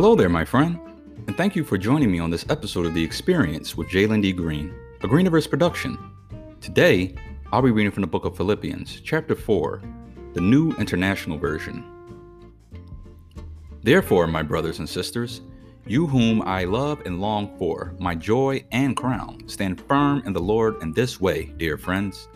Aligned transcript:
Hello 0.00 0.14
there, 0.14 0.28
my 0.28 0.44
friend, 0.44 0.78
and 1.26 1.36
thank 1.36 1.56
you 1.56 1.64
for 1.64 1.76
joining 1.76 2.08
me 2.08 2.20
on 2.20 2.30
this 2.30 2.46
episode 2.50 2.86
of 2.86 2.94
The 2.94 3.02
Experience 3.02 3.76
with 3.76 3.88
Jalen 3.88 4.22
D. 4.22 4.32
Green, 4.32 4.72
a 5.02 5.08
Greeniverse 5.08 5.50
production. 5.50 5.98
Today, 6.60 7.16
I'll 7.50 7.62
be 7.62 7.72
reading 7.72 7.90
from 7.90 8.02
the 8.02 8.06
book 8.06 8.24
of 8.24 8.36
Philippians, 8.36 9.00
chapter 9.00 9.34
4, 9.34 9.82
the 10.34 10.40
New 10.40 10.70
International 10.74 11.36
Version. 11.36 11.84
Therefore, 13.82 14.28
my 14.28 14.40
brothers 14.40 14.78
and 14.78 14.88
sisters, 14.88 15.40
you 15.84 16.06
whom 16.06 16.42
I 16.42 16.62
love 16.62 17.02
and 17.04 17.20
long 17.20 17.58
for, 17.58 17.92
my 17.98 18.14
joy 18.14 18.64
and 18.70 18.96
crown, 18.96 19.48
stand 19.48 19.80
firm 19.80 20.22
in 20.24 20.32
the 20.32 20.40
Lord 20.40 20.80
in 20.80 20.92
this 20.92 21.20
way, 21.20 21.46
dear 21.56 21.76
friends. 21.76 22.28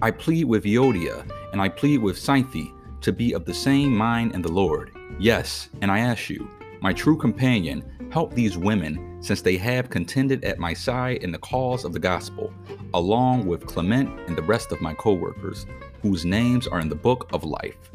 I 0.00 0.12
plead 0.12 0.44
with 0.44 0.64
Euodia 0.64 1.30
and 1.52 1.60
I 1.60 1.68
plead 1.68 1.98
with 1.98 2.16
Syntyche 2.16 2.72
to 3.02 3.12
be 3.12 3.34
of 3.34 3.44
the 3.44 3.52
same 3.52 3.94
mind 3.94 4.34
in 4.34 4.40
the 4.40 4.50
Lord. 4.50 4.92
Yes, 5.18 5.68
and 5.82 5.90
I 5.90 5.98
ask 5.98 6.30
you, 6.30 6.48
my 6.86 6.92
true 6.92 7.16
companion, 7.16 7.82
help 8.12 8.32
these 8.32 8.56
women, 8.56 9.20
since 9.20 9.42
they 9.42 9.56
have 9.56 9.90
contended 9.90 10.44
at 10.44 10.60
my 10.60 10.72
side 10.72 11.16
in 11.24 11.32
the 11.32 11.38
cause 11.38 11.84
of 11.84 11.92
the 11.92 11.98
gospel, 11.98 12.52
along 12.94 13.44
with 13.44 13.66
Clement 13.66 14.08
and 14.28 14.38
the 14.38 14.42
rest 14.42 14.70
of 14.70 14.80
my 14.80 14.94
co 14.94 15.12
workers, 15.12 15.66
whose 16.00 16.24
names 16.24 16.68
are 16.68 16.78
in 16.78 16.88
the 16.88 16.94
book 16.94 17.28
of 17.32 17.42
life. 17.42 17.90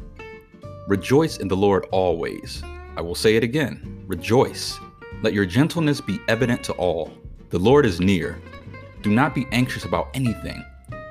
Rejoice 0.89 1.37
in 1.37 1.47
the 1.47 1.55
Lord 1.55 1.85
always. 1.93 2.63
I 2.97 3.01
will 3.01 3.15
say 3.15 3.37
it 3.37 3.45
again 3.45 4.03
rejoice. 4.07 4.77
Let 5.21 5.31
your 5.31 5.45
gentleness 5.45 6.01
be 6.01 6.19
evident 6.27 6.61
to 6.65 6.73
all. 6.73 7.13
The 7.49 7.59
Lord 7.59 7.85
is 7.85 8.01
near. 8.01 8.41
Do 9.01 9.09
not 9.09 9.33
be 9.33 9.47
anxious 9.53 9.85
about 9.85 10.09
anything, 10.13 10.65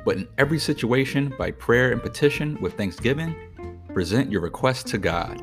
but 0.04 0.18
in 0.18 0.28
every 0.36 0.58
situation, 0.58 1.32
by 1.38 1.52
prayer 1.52 1.92
and 1.92 2.02
petition 2.02 2.60
with 2.60 2.76
thanksgiving, 2.76 3.34
present 3.94 4.30
your 4.30 4.42
requests 4.42 4.90
to 4.90 4.98
God 4.98 5.42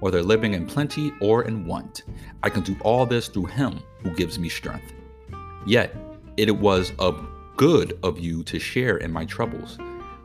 whether 0.00 0.22
living 0.22 0.54
in 0.54 0.66
plenty 0.66 1.12
or 1.20 1.44
in 1.44 1.66
want. 1.66 2.02
I 2.42 2.50
can 2.50 2.62
do 2.62 2.76
all 2.82 3.06
this 3.06 3.28
through 3.28 3.46
Him 3.46 3.80
who 4.02 4.14
gives 4.14 4.38
me 4.38 4.48
strength. 4.48 4.92
Yet, 5.66 5.94
it 6.36 6.56
was 6.56 6.92
of 6.98 7.26
good 7.56 7.98
of 8.02 8.18
you 8.18 8.42
to 8.44 8.58
share 8.58 8.98
in 8.98 9.12
my 9.12 9.24
troubles. 9.24 9.78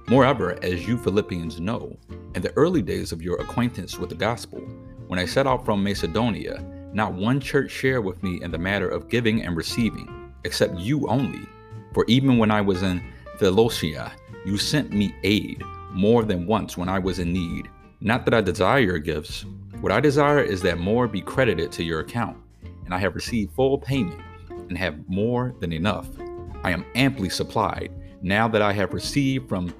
Moreover, 0.07 0.57
as 0.61 0.87
you 0.87 0.97
Philippians 0.97 1.59
know, 1.59 1.95
in 2.35 2.41
the 2.41 2.51
early 2.57 2.81
days 2.81 3.11
of 3.11 3.21
your 3.21 3.39
acquaintance 3.39 3.97
with 3.97 4.09
the 4.09 4.15
gospel, 4.15 4.59
when 5.07 5.19
I 5.19 5.25
set 5.25 5.47
out 5.47 5.63
from 5.65 5.83
Macedonia, 5.83 6.63
not 6.93 7.13
one 7.13 7.39
church 7.39 7.71
shared 7.71 8.03
with 8.03 8.21
me 8.21 8.41
in 8.41 8.51
the 8.51 8.57
matter 8.57 8.89
of 8.89 9.09
giving 9.09 9.43
and 9.43 9.55
receiving, 9.55 10.33
except 10.43 10.77
you 10.77 11.07
only. 11.07 11.47
For 11.93 12.05
even 12.07 12.37
when 12.37 12.51
I 12.51 12.61
was 12.61 12.83
in 12.83 13.01
Philotia, 13.37 14.11
you 14.45 14.57
sent 14.57 14.91
me 14.91 15.15
aid 15.23 15.63
more 15.91 16.23
than 16.23 16.45
once 16.45 16.77
when 16.77 16.89
I 16.89 16.99
was 16.99 17.19
in 17.19 17.31
need. 17.31 17.69
Not 18.03 18.25
that 18.25 18.33
I 18.33 18.41
desire 18.41 18.79
your 18.79 18.97
gifts, 18.97 19.45
what 19.79 19.91
I 19.91 19.99
desire 19.99 20.41
is 20.41 20.63
that 20.63 20.79
more 20.79 21.07
be 21.07 21.21
credited 21.21 21.71
to 21.73 21.83
your 21.83 21.99
account, 21.99 22.35
and 22.83 22.95
I 22.95 22.97
have 22.97 23.13
received 23.13 23.53
full 23.53 23.77
payment 23.77 24.19
and 24.49 24.75
have 24.75 25.07
more 25.07 25.53
than 25.59 25.71
enough. 25.71 26.07
I 26.63 26.71
am 26.71 26.83
amply 26.95 27.29
supplied 27.29 27.91
now 28.23 28.47
that 28.47 28.61
I 28.63 28.73
have 28.73 28.93
received 28.93 29.47
from 29.47 29.71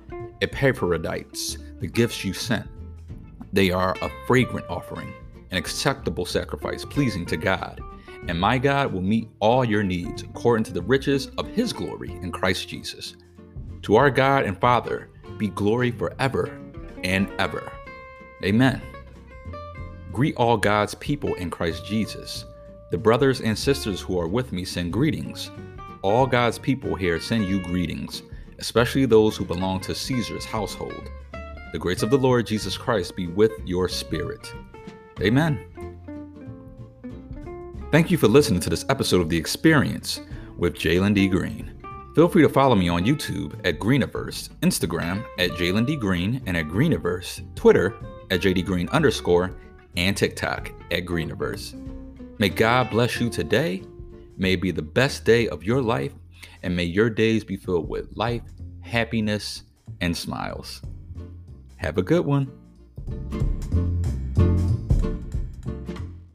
Epaphroditus 0.41 1.57
the 1.79 1.87
gifts 1.87 2.23
you 2.23 2.33
sent. 2.33 2.67
They 3.53 3.71
are 3.71 3.95
a 4.03 4.11
fragrant 4.27 4.67
offering, 4.69 5.11
an 5.49 5.57
acceptable 5.57 6.25
sacrifice 6.25 6.85
pleasing 6.85 7.25
to 7.25 7.37
God. 7.37 7.81
And 8.27 8.39
my 8.39 8.59
God 8.59 8.93
will 8.93 9.01
meet 9.01 9.29
all 9.39 9.65
your 9.65 9.81
needs 9.81 10.21
according 10.21 10.65
to 10.65 10.73
the 10.73 10.83
riches 10.83 11.31
of 11.39 11.47
his 11.47 11.73
glory 11.73 12.11
in 12.21 12.31
Christ 12.31 12.69
Jesus. 12.69 13.15
To 13.81 13.95
our 13.95 14.11
God 14.11 14.45
and 14.45 14.61
Father 14.61 15.09
be 15.39 15.47
glory 15.47 15.89
forever 15.89 16.55
and 17.03 17.27
ever. 17.39 17.71
Amen. 18.44 18.81
Greet 20.12 20.35
all 20.35 20.57
God's 20.57 20.96
people 20.96 21.34
in 21.35 21.50
Christ 21.50 21.85
Jesus. 21.85 22.46
The 22.90 22.97
brothers 22.97 23.40
and 23.41 23.57
sisters 23.57 24.02
who 24.02 24.19
are 24.19 24.28
with 24.28 24.52
me 24.52 24.66
send 24.66 24.91
greetings. 24.91 25.52
All 26.02 26.25
God's 26.25 26.59
people 26.59 26.96
here 26.96 27.19
send 27.19 27.46
you 27.46 27.62
greetings, 27.62 28.24
especially 28.59 29.06
those 29.06 29.38
who 29.38 29.46
belong 29.46 29.79
to 29.81 29.96
Caesar's 29.96 30.44
household. 30.44 31.09
The 31.72 31.79
grace 31.79 32.03
of 32.03 32.09
the 32.09 32.18
Lord 32.18 32.47
Jesus 32.47 32.78
Christ 32.78 33.16
be 33.16 33.28
with 33.28 33.52
your 33.63 33.88
spirit. 33.88 34.53
Amen. 35.22 35.63
Thank 37.91 38.12
you 38.12 38.18
for 38.18 38.28
listening 38.28 38.59
to 38.62 38.69
this 38.69 38.85
episode 38.90 39.22
of 39.22 39.29
The 39.29 39.38
Experience 39.38 40.22
with 40.58 40.75
Jalen 40.75 41.13
D. 41.13 41.28
Green. 41.28 41.72
Feel 42.16 42.28
free 42.28 42.41
to 42.41 42.50
follow 42.50 42.75
me 42.75 42.90
on 42.90 43.06
YouTube 43.06 43.53
at 43.66 43.79
Greeniverse, 43.79 44.50
Instagram 44.59 45.25
at 45.38 45.52
Jalen 45.52 45.85
D. 45.85 45.96
Green, 45.96 46.41
and 46.46 46.58
at 46.58 46.68
Greeniverse, 46.68 47.41
Twitter 47.56 47.96
at 48.31 48.41
JD 48.41 48.65
Green 48.65 48.89
underscore, 48.89 49.55
and 49.95 50.17
TikTok 50.17 50.71
at 50.89 51.05
Greeniverse. 51.05 51.75
May 52.39 52.49
God 52.49 52.89
bless 52.89 53.19
you 53.19 53.29
today. 53.29 53.83
May 54.37 54.53
it 54.53 54.61
be 54.61 54.71
the 54.71 54.81
best 54.81 55.25
day 55.25 55.47
of 55.49 55.63
your 55.63 55.81
life, 55.81 56.13
and 56.63 56.75
may 56.75 56.85
your 56.85 57.09
days 57.09 57.43
be 57.43 57.57
filled 57.57 57.87
with 57.87 58.17
life, 58.17 58.41
happiness, 58.79 59.63
and 59.99 60.15
smiles. 60.15 60.81
Have 61.75 61.97
a 61.97 62.03
good 62.03 62.25
one. 62.25 63.50